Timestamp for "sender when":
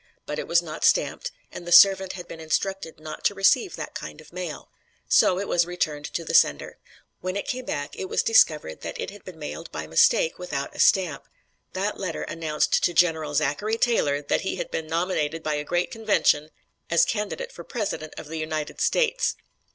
6.33-7.35